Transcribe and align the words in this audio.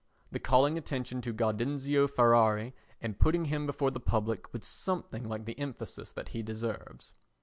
The 0.31 0.39
calling 0.39 0.79
attention 0.79 1.21
to 1.21 1.31
Gaudenzio 1.31 2.07
Ferrari 2.07 2.73
and 3.01 3.19
putting 3.19 3.45
him 3.45 3.67
before 3.67 3.91
the 3.91 3.99
public 3.99 4.51
with 4.51 4.63
something 4.63 5.29
like 5.29 5.45
the 5.45 5.59
emphasis 5.59 6.11
that 6.13 6.29
he 6.29 6.41
deserves. 6.41 7.13